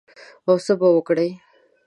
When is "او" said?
0.47-0.55